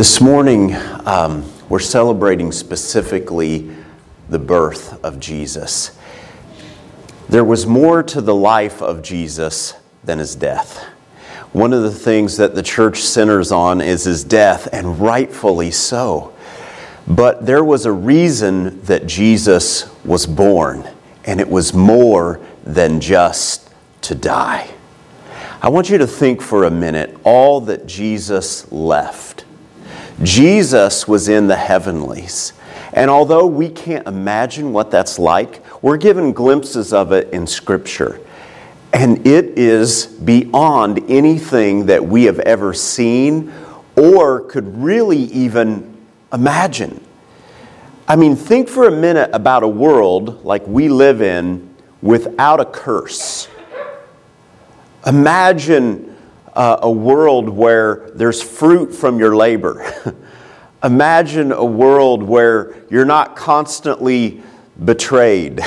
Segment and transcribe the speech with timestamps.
[0.00, 0.74] This morning,
[1.04, 3.70] um, we're celebrating specifically
[4.30, 5.94] the birth of Jesus.
[7.28, 10.82] There was more to the life of Jesus than his death.
[11.52, 16.34] One of the things that the church centers on is his death, and rightfully so.
[17.06, 20.88] But there was a reason that Jesus was born,
[21.26, 23.68] and it was more than just
[24.00, 24.70] to die.
[25.60, 29.44] I want you to think for a minute all that Jesus left.
[30.22, 32.52] Jesus was in the heavenlies.
[32.92, 38.20] And although we can't imagine what that's like, we're given glimpses of it in Scripture.
[38.92, 43.52] And it is beyond anything that we have ever seen
[43.96, 45.96] or could really even
[46.32, 47.02] imagine.
[48.08, 52.64] I mean, think for a minute about a world like we live in without a
[52.64, 53.46] curse.
[55.06, 56.09] Imagine
[56.54, 59.92] uh, a world where there's fruit from your labor.
[60.82, 64.42] Imagine a world where you're not constantly
[64.82, 65.60] betrayed.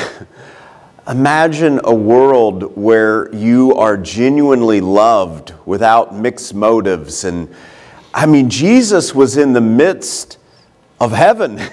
[1.07, 7.25] Imagine a world where you are genuinely loved without mixed motives.
[7.25, 7.53] And
[8.13, 10.37] I mean, Jesus was in the midst
[10.99, 11.59] of heaven,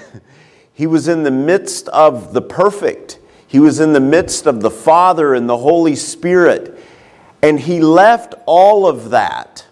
[0.72, 4.70] He was in the midst of the perfect, He was in the midst of the
[4.70, 6.79] Father and the Holy Spirit.
[7.42, 9.66] And He left all of that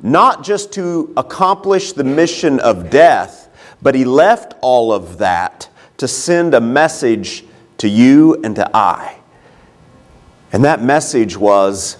[0.00, 3.48] not just to accomplish the mission of death,
[3.82, 7.44] but he left all of that to send a message
[7.78, 9.18] to you and to I.
[10.52, 11.96] And that message was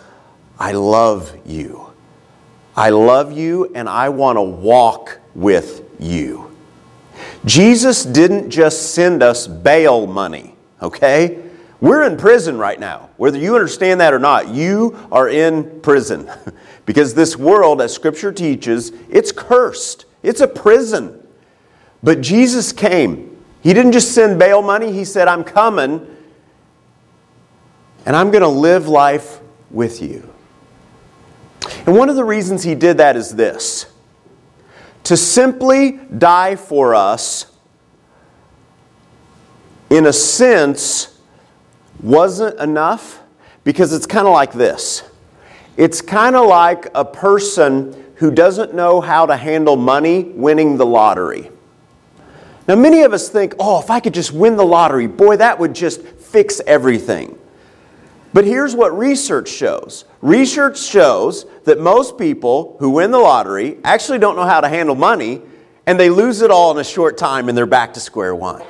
[0.59, 1.93] I love you.
[2.77, 6.57] I love you and I want to walk with you.
[7.45, 11.43] Jesus didn't just send us bail money, okay?
[11.81, 13.11] We're in prison right now.
[13.17, 16.31] Whether you understand that or not, you are in prison.
[16.87, 21.22] Because this world, as Scripture teaches, it's cursed, it's a prison.
[22.03, 23.37] But Jesus came.
[23.62, 26.06] He didn't just send bail money, He said, I'm coming
[28.06, 29.41] and I'm going to live life
[29.71, 30.33] with you.
[31.84, 33.84] And one of the reasons He did that is this
[35.05, 37.53] to simply die for us,
[39.91, 41.18] in a sense,
[42.00, 43.20] wasn't enough
[43.64, 45.03] because it's kind of like this.
[45.76, 50.86] It's kind of like a person who doesn't know how to handle money winning the
[50.86, 51.50] lottery.
[52.66, 55.59] Now, many of us think, oh, if I could just win the lottery, boy, that
[55.59, 57.38] would just fix everything.
[58.34, 64.19] But here's what research shows research shows that most people who win the lottery actually
[64.19, 65.41] don't know how to handle money,
[65.86, 68.62] and they lose it all in a short time and they're back to square one.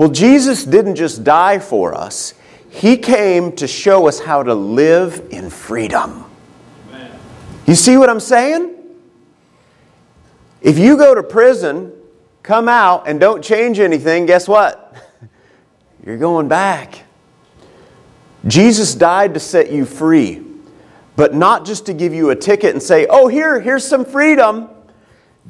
[0.00, 2.32] Well, Jesus didn't just die for us,
[2.70, 6.24] he came to show us how to live in freedom.
[7.66, 8.76] You see what I'm saying?
[10.62, 11.92] If you go to prison,
[12.42, 14.96] come out, and don't change anything, guess what?
[16.06, 17.04] You're going back.
[18.46, 20.42] Jesus died to set you free,
[21.14, 24.70] but not just to give you a ticket and say, oh, here, here's some freedom.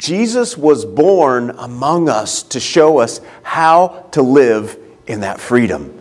[0.00, 6.00] Jesus was born among us to show us how to live in that freedom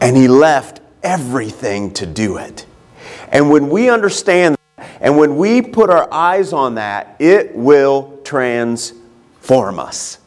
[0.00, 2.66] and he left everything to do it.
[3.30, 8.20] And when we understand that, and when we put our eyes on that, it will
[8.24, 10.18] transform us.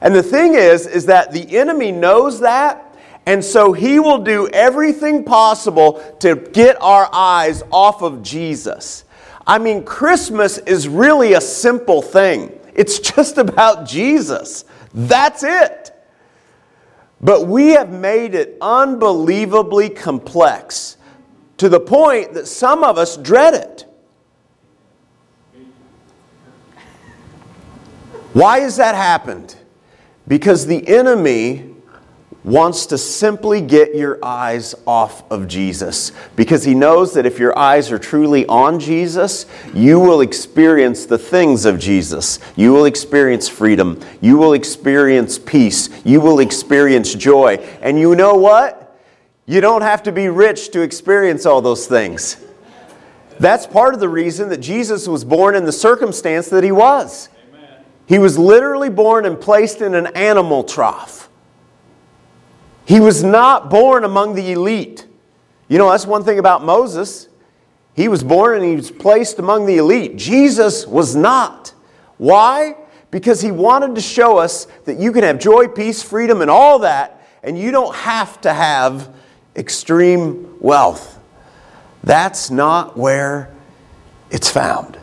[0.00, 4.48] And the thing is, is that the enemy knows that, and so he will do
[4.48, 9.04] everything possible to get our eyes off of Jesus.
[9.46, 12.58] I mean, Christmas is really a simple thing.
[12.74, 14.64] It's just about Jesus.
[14.94, 15.92] That's it.
[17.20, 20.96] But we have made it unbelievably complex
[21.58, 23.86] to the point that some of us dread it.
[28.32, 29.56] Why has that happened?
[30.26, 31.69] Because the enemy
[32.42, 37.56] wants to simply get your eyes off of Jesus because he knows that if your
[37.58, 42.38] eyes are truly on Jesus, you will experience the things of Jesus.
[42.56, 44.00] You will experience freedom.
[44.20, 45.90] You will experience peace.
[46.04, 47.56] You will experience joy.
[47.82, 48.98] And you know what?
[49.46, 52.42] You don't have to be rich to experience all those things.
[53.38, 57.30] That's part of the reason that Jesus was born in the circumstance that he was.
[58.06, 61.29] He was literally born and placed in an animal trough.
[62.84, 65.06] He was not born among the elite.
[65.68, 67.28] You know, that's one thing about Moses.
[67.94, 70.16] He was born and he was placed among the elite.
[70.16, 71.74] Jesus was not.
[72.18, 72.76] Why?
[73.10, 76.80] Because he wanted to show us that you can have joy, peace, freedom, and all
[76.80, 79.14] that, and you don't have to have
[79.56, 81.18] extreme wealth.
[82.02, 83.52] That's not where
[84.30, 84.98] it's found.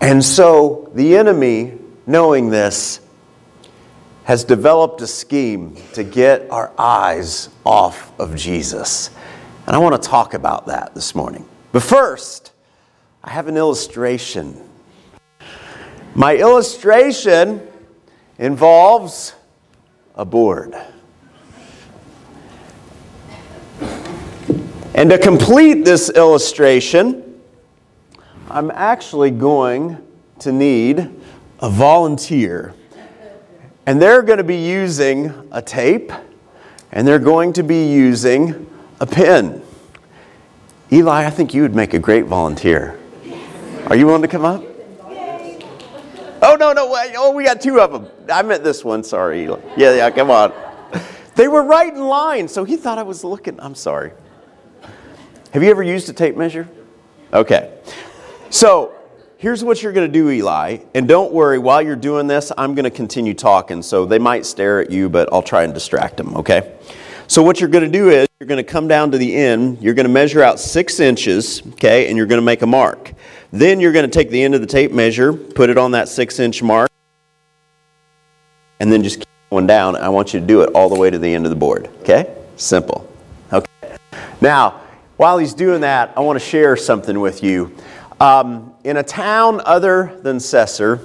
[0.00, 3.00] And so the enemy, knowing this,
[4.24, 9.10] has developed a scheme to get our eyes off of Jesus.
[9.66, 11.48] And I want to talk about that this morning.
[11.72, 12.52] But first,
[13.22, 14.68] I have an illustration.
[16.14, 17.66] My illustration
[18.38, 19.34] involves
[20.14, 20.74] a board.
[24.94, 27.40] And to complete this illustration,
[28.50, 30.04] I'm actually going
[30.40, 31.08] to need
[31.60, 32.74] a volunteer.
[33.86, 36.12] And they're going to be using a tape
[36.92, 38.66] and they're going to be using
[39.00, 39.62] a pen.
[40.92, 42.98] Eli, I think you would make a great volunteer.
[43.86, 44.62] Are you willing to come up?
[46.42, 46.88] Oh, no, no.
[47.16, 48.08] Oh, we got two of them.
[48.32, 49.04] I meant this one.
[49.04, 49.60] Sorry, Eli.
[49.76, 50.52] Yeah, yeah, come on.
[51.36, 53.58] They were right in line, so he thought I was looking.
[53.60, 54.12] I'm sorry.
[55.52, 56.68] Have you ever used a tape measure?
[57.32, 57.78] Okay.
[58.50, 58.94] So
[59.40, 60.78] here's what you're going to do, Eli.
[60.94, 63.82] And don't worry, while you're doing this, I'm going to continue talking.
[63.82, 66.76] So they might stare at you, but I'll try and distract them, okay?
[67.26, 69.80] So what you're going to do is you're going to come down to the end,
[69.80, 73.14] you're going to measure out six inches, okay, and you're going to make a mark.
[73.50, 76.08] Then you're going to take the end of the tape measure, put it on that
[76.10, 76.90] six inch mark,
[78.78, 79.96] and then just keep going down.
[79.96, 81.88] I want you to do it all the way to the end of the board,
[82.00, 82.36] okay?
[82.56, 83.10] Simple.
[83.50, 83.96] Okay.
[84.42, 84.82] Now,
[85.16, 87.74] while he's doing that, I want to share something with you.
[88.20, 91.00] Um, in a town other than Cesar,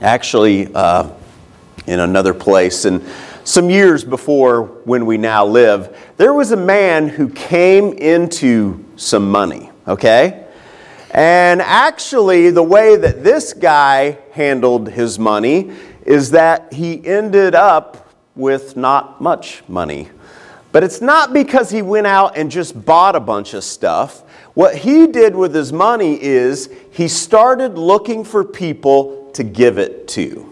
[0.00, 1.10] actually uh,
[1.88, 3.04] in another place, and
[3.42, 9.28] some years before when we now live, there was a man who came into some
[9.28, 10.46] money, okay?
[11.10, 15.72] And actually, the way that this guy handled his money
[16.06, 20.10] is that he ended up with not much money.
[20.72, 24.22] But it's not because he went out and just bought a bunch of stuff.
[24.54, 30.06] What he did with his money is he started looking for people to give it
[30.08, 30.46] to.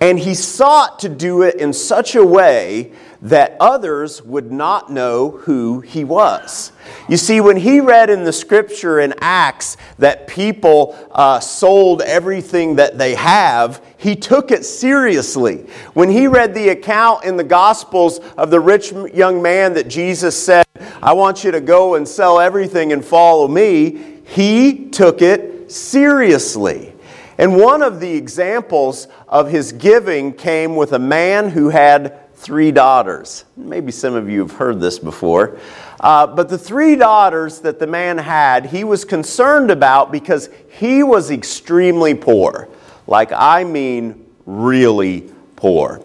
[0.00, 2.92] And he sought to do it in such a way
[3.28, 6.70] that others would not know who he was.
[7.08, 12.76] You see, when he read in the scripture in Acts that people uh, sold everything
[12.76, 15.66] that they have, he took it seriously.
[15.94, 20.40] When he read the account in the Gospels of the rich young man that Jesus
[20.40, 20.64] said,
[21.02, 26.92] I want you to go and sell everything and follow me, he took it seriously.
[27.38, 32.70] And one of the examples of his giving came with a man who had three
[32.70, 33.44] daughters.
[33.56, 35.58] Maybe some of you have heard this before.
[35.98, 41.02] Uh, but the three daughters that the man had, he was concerned about because he
[41.02, 42.68] was extremely poor.
[43.06, 46.02] Like, I mean, really poor.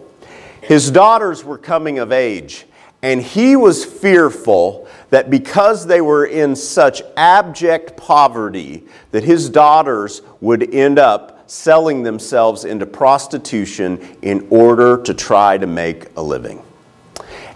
[0.62, 2.64] His daughters were coming of age,
[3.02, 10.22] and he was fearful that because they were in such abject poverty, that his daughters
[10.40, 16.62] would end up selling themselves into prostitution in order to try to make a living.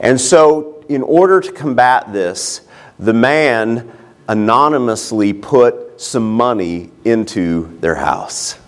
[0.00, 2.60] And so, in order to combat this,
[2.98, 3.90] the man
[4.28, 8.58] anonymously put some money into their house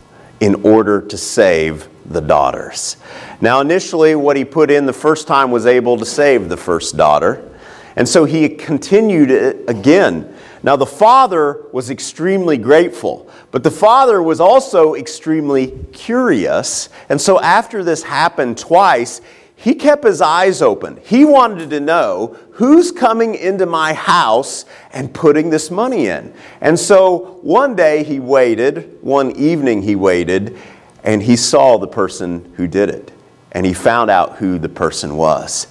[0.41, 2.97] in order to save the daughters.
[3.43, 6.97] Now, initially, what he put in the first time was able to save the first
[6.97, 7.55] daughter.
[7.97, 14.21] And so he continued it again now, the father was extremely grateful, but the father
[14.23, 16.89] was also extremely curious.
[17.09, 19.21] And so, after this happened twice,
[19.55, 21.01] he kept his eyes open.
[21.05, 26.33] He wanted to know who's coming into my house and putting this money in.
[26.61, 30.59] And so, one day he waited, one evening he waited,
[31.05, 33.13] and he saw the person who did it.
[33.53, 35.69] And he found out who the person was.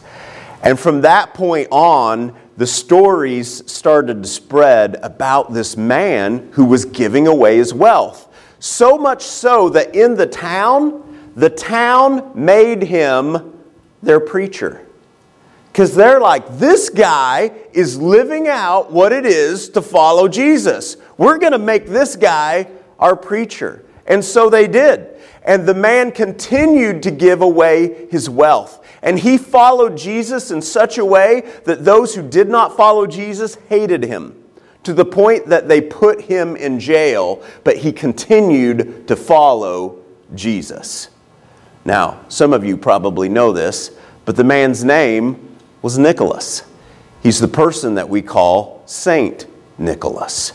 [0.63, 6.86] And from that point on, the stories started to spread about this man who was
[6.86, 8.28] giving away his wealth.
[8.60, 13.54] So much so that in the town, the town made him
[14.02, 14.84] their preacher.
[15.72, 20.98] Because they're like, this guy is living out what it is to follow Jesus.
[21.18, 23.86] We're going to make this guy our preacher.
[24.08, 25.08] And so they did.
[25.44, 28.84] And the man continued to give away his wealth.
[29.01, 33.56] And he followed Jesus in such a way that those who did not follow Jesus
[33.70, 34.44] hated him
[34.84, 40.00] to the point that they put him in jail, but he continued to follow
[40.34, 41.10] Jesus.
[41.84, 43.92] Now, some of you probably know this,
[44.25, 46.63] but the man's name was Nicholas.
[47.22, 50.54] He's the person that we call Saint Nicholas.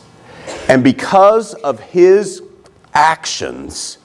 [0.69, 2.43] And because of his
[2.95, 3.99] actions,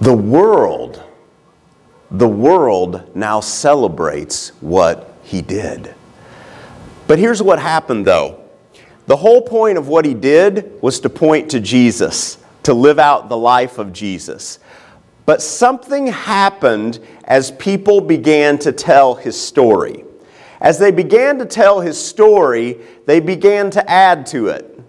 [0.00, 1.02] the world
[2.10, 5.94] the world now celebrates what he did.
[7.06, 8.40] But here's what happened though
[9.06, 13.28] The whole point of what he did was to point to Jesus, to live out
[13.28, 14.58] the life of Jesus.
[15.24, 20.04] But something happened as people began to tell his story.
[20.60, 24.80] As they began to tell his story, they began to add to it,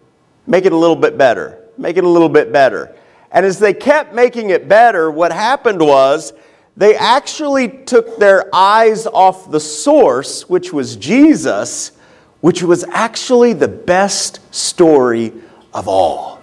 [0.46, 2.96] make it a little bit better, make it a little bit better.
[3.32, 6.34] And as they kept making it better, what happened was
[6.78, 11.92] they actually took their eyes off the source, which was Jesus,
[12.40, 15.34] which was actually the best story
[15.74, 16.40] of all.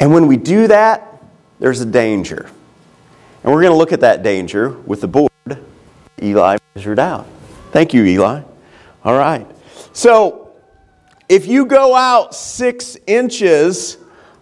[0.00, 1.22] And when we do that,
[1.60, 2.48] there's a danger.
[3.44, 5.30] And we're going to look at that danger with the board
[6.22, 7.26] Eli measured out.
[7.70, 8.42] Thank you, Eli.
[9.04, 9.46] All right.
[9.92, 10.52] So,
[11.28, 13.98] if you go out six inches,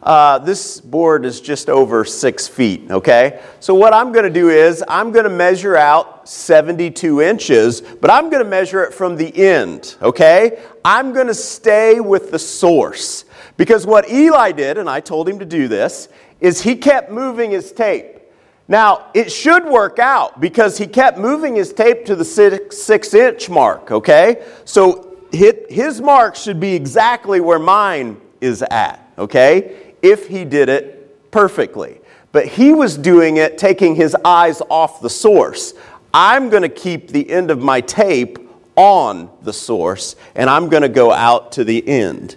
[0.06, 3.42] uh, this board is just over six feet, okay?
[3.58, 8.48] So, what I'm to do is I'm to measure out 72 inches, but I'm to
[8.48, 10.62] measure it from the end, okay?
[10.84, 13.24] I'm to stay with the source.
[13.56, 16.08] Because what Eli did, and I told him to do this,
[16.40, 18.20] is he kept moving his tape.
[18.68, 23.12] Now, it should work out because he kept moving his tape to the six, six
[23.12, 24.44] inch mark, okay?
[24.64, 29.85] So his mark should be exactly where mine is at, okay?
[30.02, 32.00] If he did it perfectly.
[32.32, 35.74] But he was doing it taking his eyes off the source.
[36.12, 38.38] I'm going to keep the end of my tape
[38.74, 42.36] on the source and I'm going to go out to the end.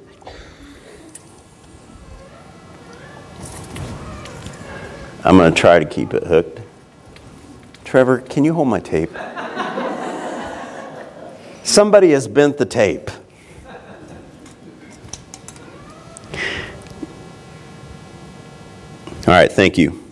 [5.24, 6.62] I'm going to try to keep it hooked.
[7.84, 9.12] Trevor, can you hold my tape?
[11.64, 13.12] Somebody has bent the tape.
[19.30, 20.04] All right, thank you.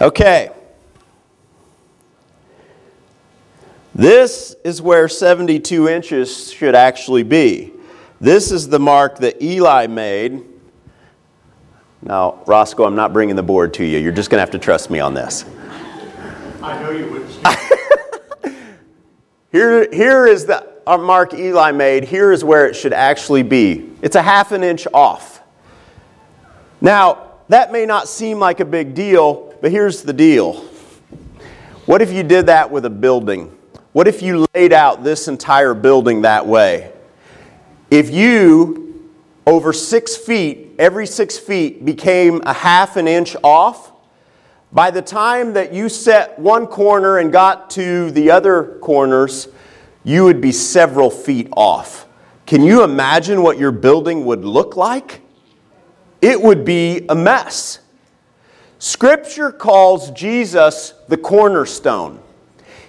[0.00, 0.50] Okay.
[3.92, 7.72] This is where 72 inches should actually be.
[8.20, 10.44] This is the mark that Eli made.
[12.02, 13.98] Now, Roscoe, I'm not bringing the board to you.
[13.98, 15.44] You're just going to have to trust me on this.
[16.62, 18.54] I know you would.
[19.50, 22.04] here, here is the mark Eli made.
[22.04, 23.90] Here is where it should actually be.
[24.02, 25.42] It's a half an inch off.
[26.80, 30.64] Now, that may not seem like a big deal, but here's the deal.
[31.86, 33.56] What if you did that with a building?
[33.92, 36.92] What if you laid out this entire building that way?
[37.90, 39.10] If you,
[39.46, 43.92] over six feet, every six feet became a half an inch off,
[44.72, 49.48] by the time that you set one corner and got to the other corners,
[50.06, 52.06] you would be several feet off.
[52.46, 55.20] Can you imagine what your building would look like?
[56.22, 57.80] It would be a mess.
[58.78, 62.22] Scripture calls Jesus the cornerstone.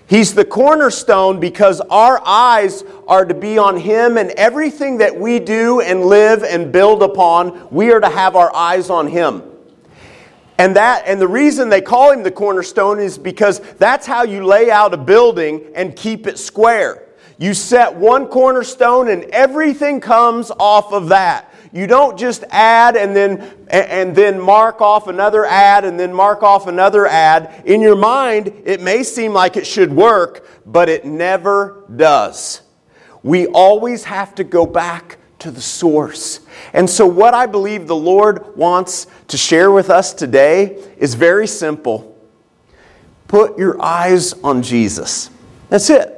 [0.05, 5.39] He's the cornerstone because our eyes are to be on Him, and everything that we
[5.39, 9.41] do and live and build upon, we are to have our eyes on Him.
[10.59, 14.45] And that and the reason they call him the cornerstone is because that's how you
[14.45, 17.06] lay out a building and keep it square.
[17.37, 21.53] You set one cornerstone and everything comes off of that.
[21.71, 26.41] You don't just add and then and then mark off another add and then mark
[26.41, 27.63] off another add.
[27.65, 32.61] In your mind, it may seem like it should work, but it never does.
[33.21, 36.39] We always have to go back to the source.
[36.73, 41.45] And so what I believe the Lord wants to share with us today is very
[41.45, 42.17] simple.
[43.27, 45.29] Put your eyes on Jesus.
[45.69, 46.16] That's it.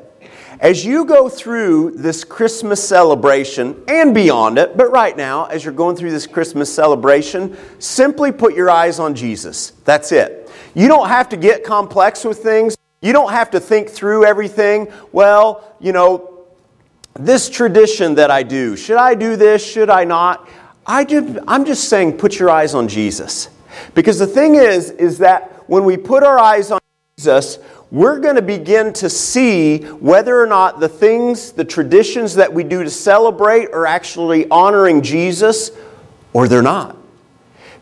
[0.59, 5.73] As you go through this Christmas celebration and beyond it, but right now, as you're
[5.73, 9.71] going through this Christmas celebration, simply put your eyes on Jesus.
[9.85, 10.51] That's it.
[10.75, 12.75] You don't have to get complex with things.
[13.01, 14.91] You don't have to think through everything.
[15.13, 16.45] Well, you know,
[17.17, 19.65] this tradition that I do, should I do this?
[19.65, 20.49] Should I not?
[20.85, 23.47] I do, I'm just saying, put your eyes on Jesus.
[23.93, 26.79] Because the thing is, is that when we put our eyes on
[27.17, 27.59] Jesus,
[27.91, 32.63] we're going to begin to see whether or not the things, the traditions that we
[32.63, 35.71] do to celebrate are actually honoring Jesus
[36.33, 36.95] or they're not.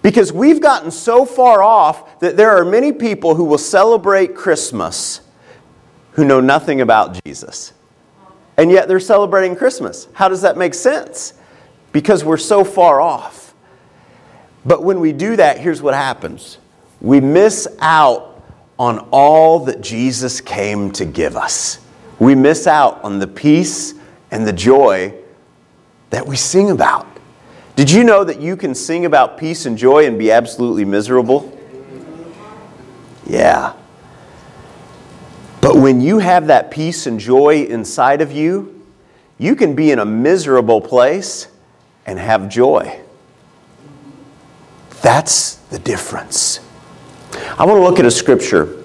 [0.02, 5.22] Because we've gotten so far off that there are many people who will celebrate Christmas
[6.12, 7.74] who know nothing about Jesus.
[8.56, 10.08] And yet they're celebrating Christmas.
[10.14, 11.34] How does that make sense?
[11.92, 13.54] Because we're so far off.
[14.66, 16.58] But when we do that, here's what happens
[17.00, 18.27] we miss out
[18.80, 21.80] on all that Jesus came to give us.
[22.20, 23.94] We miss out on the peace
[24.32, 25.14] and the joy
[26.10, 27.08] that we sing about.
[27.76, 31.54] Did you know that you can sing about peace and joy and be absolutely miserable?
[33.26, 33.74] Yeah.
[35.62, 38.84] But when you have that peace and joy inside of you,
[39.38, 41.48] you can be in a miserable place
[42.06, 43.02] and have joy.
[45.02, 46.60] That's the difference.
[47.60, 48.84] I want to look at a scripture,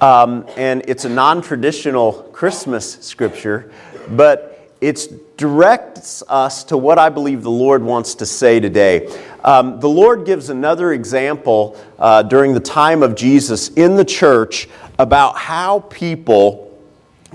[0.00, 3.70] um, and it's a non traditional Christmas scripture,
[4.08, 9.14] but it directs us to what I believe the Lord wants to say today.
[9.44, 14.68] Um, the Lord gives another example uh, during the time of Jesus in the church
[14.98, 16.78] about how people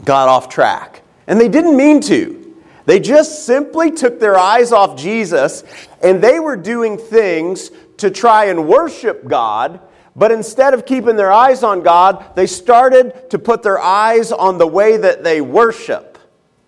[0.03, 1.01] got off track.
[1.27, 2.41] And they didn't mean to.
[2.85, 5.63] They just simply took their eyes off Jesus
[6.01, 9.79] and they were doing things to try and worship God.
[10.15, 14.57] But instead of keeping their eyes on God, they started to put their eyes on
[14.57, 16.17] the way that they worship.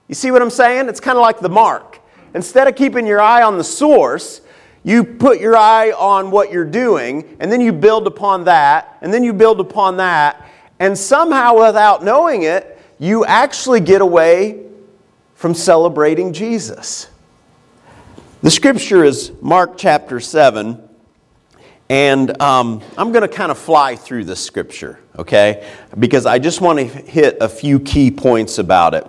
[0.08, 0.90] You see what I'm saying?
[0.90, 2.00] It's kind of like the mark.
[2.34, 4.42] Instead of keeping your eye on the source,
[4.84, 9.14] you put your eye on what you're doing, and then you build upon that, and
[9.14, 10.46] then you build upon that,
[10.80, 14.64] and somehow, without knowing it, you actually get away
[15.36, 17.10] from celebrating Jesus.
[18.44, 20.87] The scripture is Mark chapter 7,
[21.90, 25.70] and um, I'm going to kind of fly through this scripture, okay?
[25.98, 29.08] Because I just want to hit a few key points about it.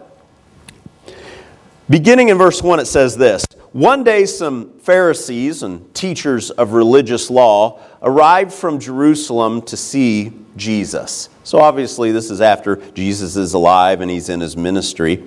[1.90, 7.30] Beginning in verse 1, it says this One day, some Pharisees and teachers of religious
[7.30, 11.30] law arrived from Jerusalem to see Jesus.
[11.42, 15.24] So, obviously, this is after Jesus is alive and he's in his ministry.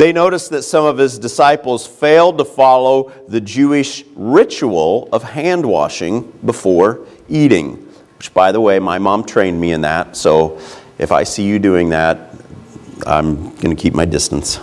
[0.00, 5.66] They noticed that some of his disciples failed to follow the Jewish ritual of hand
[5.66, 7.72] washing before eating,
[8.16, 10.16] which, by the way, my mom trained me in that.
[10.16, 10.58] So,
[10.96, 12.34] if I see you doing that,
[13.06, 14.58] I'm going to keep my distance.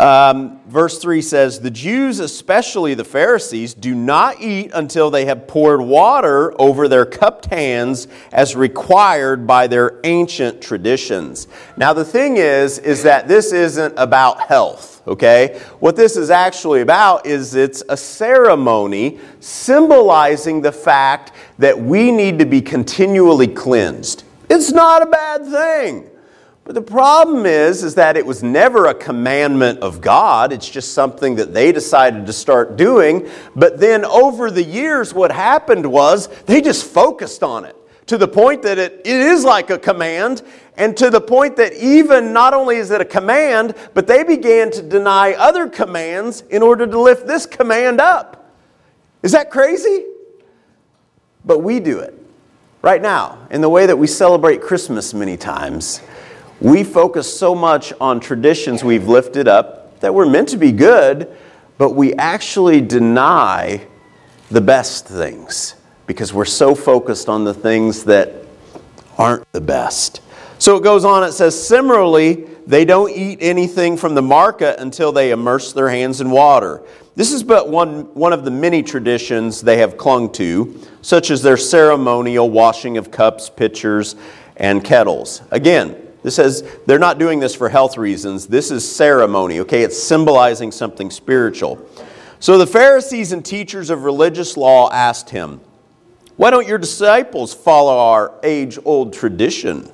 [0.00, 5.46] Um, verse 3 says, The Jews, especially the Pharisees, do not eat until they have
[5.48, 11.48] poured water over their cupped hands as required by their ancient traditions.
[11.78, 15.62] Now, the thing is, is that this isn't about health, okay?
[15.80, 22.38] What this is actually about is it's a ceremony symbolizing the fact that we need
[22.38, 24.24] to be continually cleansed.
[24.50, 26.10] It's not a bad thing.
[26.66, 30.52] But the problem is, is that it was never a commandment of God.
[30.52, 33.30] It's just something that they decided to start doing.
[33.54, 37.76] But then over the years, what happened was they just focused on it
[38.06, 40.42] to the point that it, it is like a command,
[40.76, 44.70] and to the point that even not only is it a command, but they began
[44.72, 48.52] to deny other commands in order to lift this command up.
[49.22, 50.04] Is that crazy?
[51.44, 52.14] But we do it
[52.82, 56.00] right now in the way that we celebrate Christmas many times.
[56.60, 61.36] We focus so much on traditions we've lifted up that we're meant to be good,
[61.78, 63.86] but we actually deny
[64.50, 65.74] the best things
[66.06, 68.32] because we're so focused on the things that
[69.18, 70.22] aren't the best.
[70.58, 75.12] So it goes on, it says, similarly, they don't eat anything from the market until
[75.12, 76.82] they immerse their hands in water.
[77.14, 81.42] This is but one, one of the many traditions they have clung to, such as
[81.42, 84.16] their ceremonial washing of cups, pitchers,
[84.56, 85.42] and kettles.
[85.50, 88.48] Again, this says they're not doing this for health reasons.
[88.48, 89.84] This is ceremony, okay?
[89.84, 91.88] It's symbolizing something spiritual.
[92.40, 95.60] So the Pharisees and teachers of religious law asked him,
[96.34, 99.88] Why don't your disciples follow our age old tradition?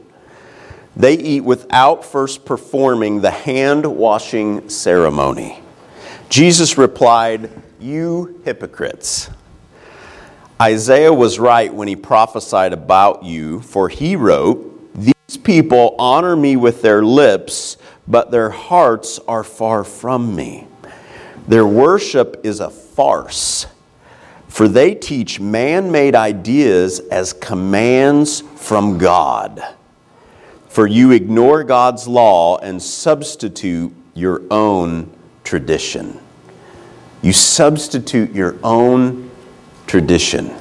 [0.96, 5.60] They eat without first performing the hand washing ceremony.
[6.30, 9.28] Jesus replied, You hypocrites.
[10.58, 14.71] Isaiah was right when he prophesied about you, for he wrote,
[15.36, 20.66] people honor me with their lips, but their hearts are far from me.
[21.48, 23.66] Their worship is a farce,
[24.48, 29.62] for they teach man made ideas as commands from God.
[30.68, 35.10] For you ignore God's law and substitute your own
[35.44, 36.18] tradition.
[37.22, 39.30] You substitute your own
[39.86, 40.54] tradition.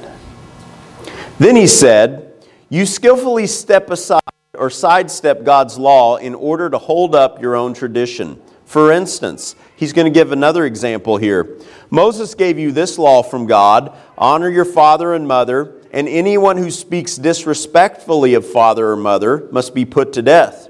[1.38, 4.22] Then he said, You skillfully step aside
[4.58, 8.38] or sidestep God's law in order to hold up your own tradition.
[8.66, 11.58] For instance, he's going to give another example here.
[11.88, 16.70] Moses gave you this law from God honor your father and mother, and anyone who
[16.70, 20.68] speaks disrespectfully of father or mother must be put to death.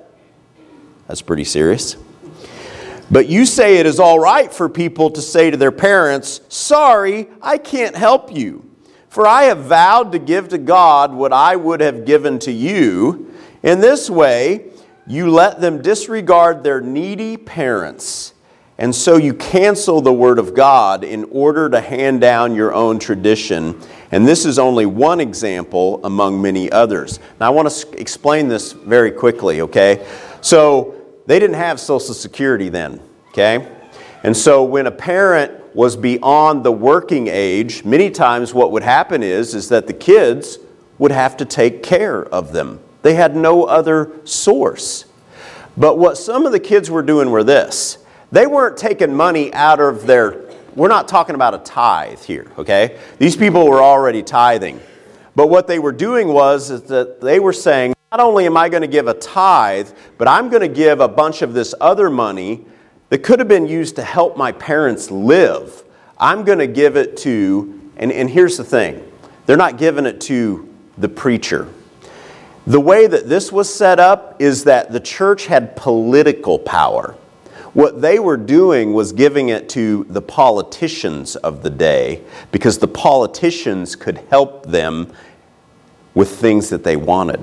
[1.09, 1.97] That's pretty serious.
[3.11, 7.27] But you say it is all right for people to say to their parents, Sorry,
[7.42, 8.71] I can't help you.
[9.09, 13.29] For I have vowed to give to God what I would have given to you.
[13.62, 14.70] In this way,
[15.07, 18.35] you let them disregard their needy parents
[18.83, 22.98] And so you cancel the Word of God in order to hand down your own
[22.98, 23.81] tradition.
[24.11, 27.20] And this is only one example among many others.
[27.38, 30.05] Now, I want to explain this very quickly, okay?
[30.40, 30.96] So,
[31.27, 33.70] they didn't have Social Security then, okay?
[34.25, 39.22] And so, when a parent was beyond the working age, many times what would happen
[39.22, 40.59] is, is that the kids
[40.98, 42.81] would have to take care of them.
[43.02, 45.04] They had no other source.
[45.76, 47.98] But what some of the kids were doing were this
[48.32, 50.40] they weren't taking money out of their,
[50.74, 52.98] we're not talking about a tithe here, okay?
[53.18, 54.80] These people were already tithing.
[55.36, 58.80] But what they were doing was that they were saying, not only am I going
[58.80, 62.64] to give a tithe, but I'm going to give a bunch of this other money
[63.10, 65.84] that could have been used to help my parents live.
[66.18, 69.06] I'm going to give it to, and, and here's the thing
[69.44, 71.68] they're not giving it to the preacher.
[72.66, 77.16] The way that this was set up is that the church had political power.
[77.75, 82.22] What they were doing was giving it to the politicians of the day
[82.53, 85.12] because the politicians could help them
[86.14, 87.40] with things that they wanted.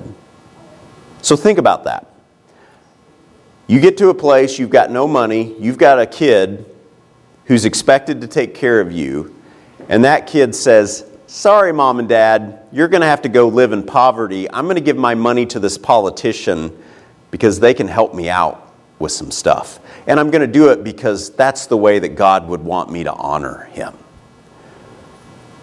[1.20, 2.06] So think about that.
[3.66, 6.64] You get to a place, you've got no money, you've got a kid
[7.44, 9.34] who's expected to take care of you,
[9.88, 13.72] and that kid says, Sorry, mom and dad, you're going to have to go live
[13.72, 14.50] in poverty.
[14.50, 16.76] I'm going to give my money to this politician
[17.30, 19.78] because they can help me out with some stuff.
[20.08, 23.04] And I'm going to do it because that's the way that God would want me
[23.04, 23.96] to honor Him.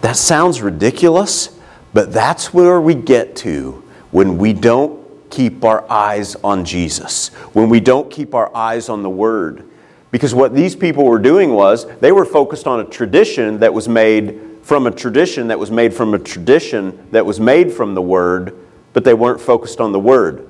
[0.00, 1.60] That sounds ridiculous,
[1.92, 7.68] but that's where we get to when we don't keep our eyes on Jesus, when
[7.68, 9.68] we don't keep our eyes on the Word.
[10.12, 13.86] Because what these people were doing was they were focused on a tradition that was
[13.86, 18.02] made from a tradition that was made from a tradition that was made from the
[18.02, 18.54] Word,
[18.92, 20.46] but they weren't focused on the Word.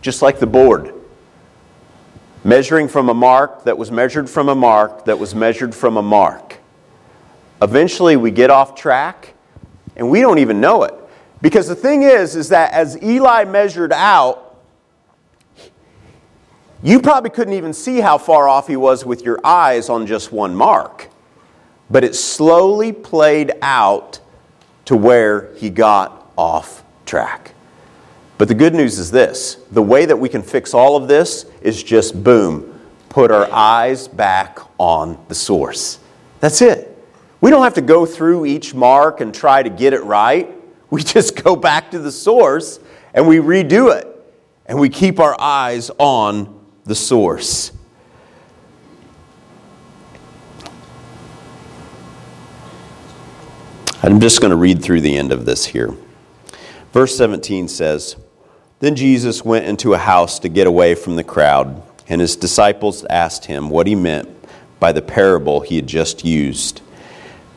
[0.00, 0.94] Just like the board
[2.42, 6.02] measuring from a mark that was measured from a mark that was measured from a
[6.02, 6.56] mark.
[7.60, 9.34] Eventually, we get off track
[9.94, 10.94] and we don't even know it.
[11.42, 14.56] Because the thing is, is that as Eli measured out,
[16.82, 20.32] you probably couldn't even see how far off he was with your eyes on just
[20.32, 21.10] one mark.
[21.90, 24.20] But it slowly played out
[24.86, 27.54] to where he got off track.
[28.38, 31.46] But the good news is this the way that we can fix all of this
[31.62, 35.98] is just boom, put our eyes back on the source.
[36.40, 36.90] That's it.
[37.40, 40.50] We don't have to go through each mark and try to get it right.
[40.90, 42.78] We just go back to the source
[43.14, 44.06] and we redo it.
[44.66, 47.72] And we keep our eyes on the source.
[54.04, 55.94] I'm just going to read through the end of this here.
[56.92, 58.16] Verse 17 says,
[58.80, 63.06] then Jesus went into a house to get away from the crowd, and his disciples
[63.08, 64.28] asked him what he meant
[64.78, 66.82] by the parable he had just used.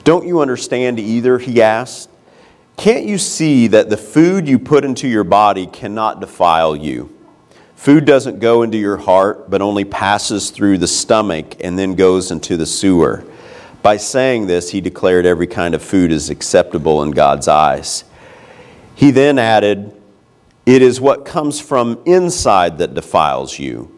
[0.05, 1.37] Don't you understand either?
[1.37, 2.09] He asked.
[2.77, 7.13] Can't you see that the food you put into your body cannot defile you?
[7.75, 12.31] Food doesn't go into your heart, but only passes through the stomach and then goes
[12.31, 13.25] into the sewer.
[13.81, 18.03] By saying this, he declared every kind of food is acceptable in God's eyes.
[18.95, 19.93] He then added,
[20.65, 23.93] it is what comes from inside that defiles you.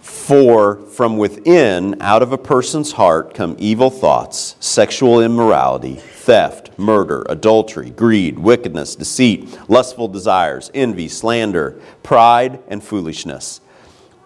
[0.00, 7.24] For from within, out of a person's heart, come evil thoughts, sexual immorality, theft, murder,
[7.28, 13.60] adultery, greed, wickedness, deceit, lustful desires, envy, slander, pride, and foolishness.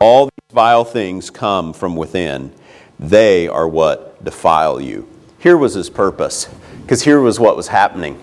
[0.01, 2.53] All these vile things come from within.
[2.99, 5.09] They are what defile you.
[5.39, 6.49] Here was his purpose,
[6.83, 8.21] because here was what was happening.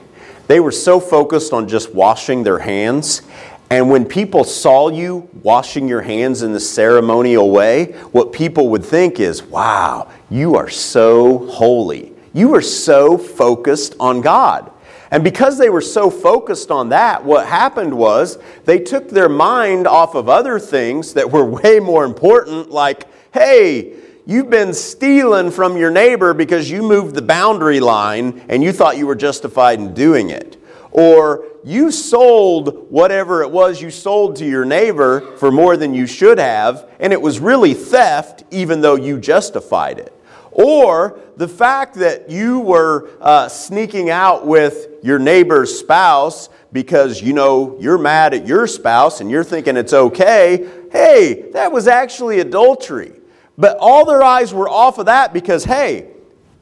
[0.48, 3.22] They were so focused on just washing their hands.
[3.70, 8.86] And when people saw you washing your hands in the ceremonial way, what people would
[8.86, 12.14] think is, wow, you are so holy.
[12.34, 14.72] You are so focused on God.
[15.10, 19.88] And because they were so focused on that, what happened was they took their mind
[19.88, 23.94] off of other things that were way more important, like, hey,
[24.28, 28.98] You've been stealing from your neighbor because you moved the boundary line and you thought
[28.98, 30.58] you were justified in doing it.
[30.90, 36.08] Or you sold whatever it was you sold to your neighbor for more than you
[36.08, 40.12] should have, and it was really theft even though you justified it.
[40.52, 47.34] Or the fact that you were uh, sneaking out with your neighbor's spouse because you
[47.34, 50.68] know you're mad at your spouse and you're thinking it's okay.
[50.92, 53.12] Hey, that was actually adultery.
[53.58, 56.10] But all their eyes were off of that because, hey,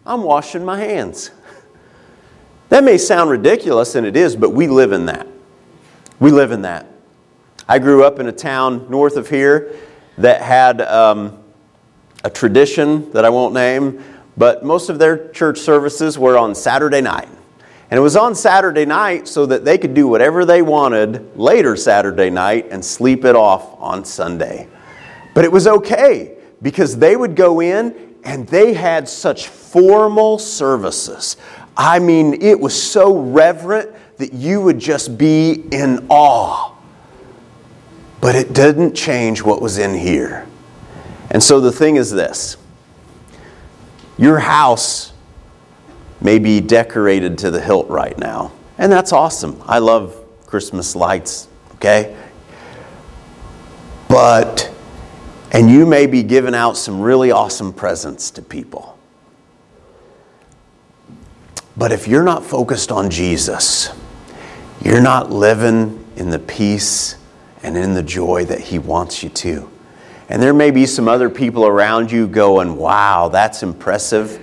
[0.06, 1.32] I'm washing my hands.
[2.70, 5.28] That may sound ridiculous, and it is, but we live in that.
[6.20, 6.88] We live in that.
[7.70, 9.76] I grew up in a town north of here
[10.18, 11.38] that had um,
[12.24, 14.04] a tradition that I won't name,
[14.38, 17.30] but most of their church services were on Saturday night.
[17.92, 21.76] And it was on Saturday night so that they could do whatever they wanted later
[21.76, 24.68] Saturday night and sleep it off on Sunday.
[25.36, 31.38] But it was okay because they would go in and they had such formal services.
[31.78, 36.74] I mean, it was so reverent that you would just be in awe.
[38.22, 40.48] But it didn't change what was in here.
[41.30, 42.58] And so the thing is this
[44.18, 45.12] your house
[46.22, 48.52] may be decorated to the hilt right now.
[48.78, 49.62] And that's awesome.
[49.66, 52.16] I love Christmas lights, okay?
[54.08, 54.73] But,
[55.54, 58.98] and you may be giving out some really awesome presents to people.
[61.78, 63.90] But if you're not focused on Jesus,
[64.84, 67.16] you're not living in the peace
[67.62, 69.70] and in the joy that He wants you to.
[70.30, 74.40] And there may be some other people around you going, wow, that's impressive.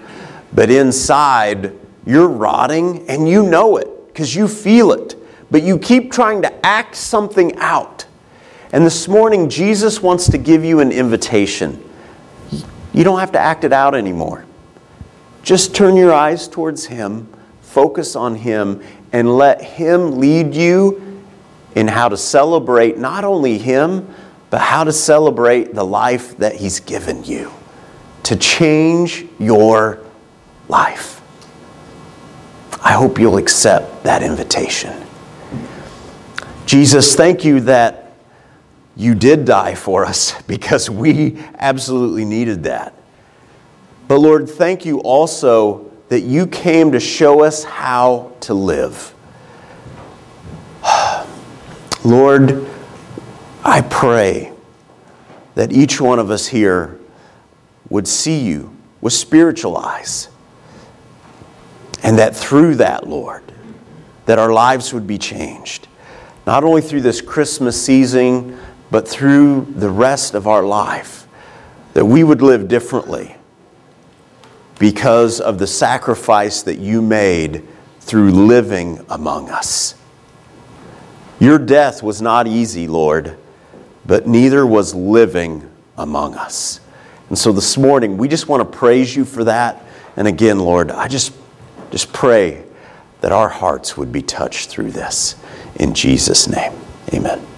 [0.52, 1.72] But inside,
[2.06, 5.16] you're rotting and you know it because you feel it.
[5.50, 8.06] But you keep trying to act something out.
[8.72, 11.82] And this morning, Jesus wants to give you an invitation.
[12.92, 14.44] You don't have to act it out anymore.
[15.42, 17.28] Just turn your eyes towards Him,
[17.62, 21.22] focus on Him, and let Him lead you
[21.74, 24.14] in how to celebrate not only Him,
[24.50, 27.52] but how to celebrate the life that He's given you
[28.24, 29.98] to change your
[30.68, 31.20] life.
[32.84, 35.06] I hope you'll accept that invitation.
[36.66, 37.99] Jesus, thank you that
[39.00, 42.94] you did die for us because we absolutely needed that.
[44.06, 49.14] But Lord, thank you also that you came to show us how to live.
[52.04, 52.68] Lord,
[53.64, 54.52] I pray
[55.54, 56.98] that each one of us here
[57.88, 60.28] would see you with spiritual eyes.
[62.02, 63.44] And that through that, Lord,
[64.26, 65.86] that our lives would be changed.
[66.46, 68.58] Not only through this Christmas season,
[68.90, 71.26] but through the rest of our life.
[71.94, 73.36] That we would live differently
[74.78, 77.66] because of the sacrifice that you made
[78.00, 79.94] through living among us.
[81.38, 83.36] Your death was not easy, Lord,
[84.06, 86.80] but neither was living among us.
[87.28, 89.82] And so this morning, we just want to praise you for that.
[90.16, 91.32] And again, Lord, I just,
[91.90, 92.64] just pray
[93.20, 95.36] that our hearts would be touched through this.
[95.76, 96.72] In Jesus' name,
[97.12, 97.49] amen.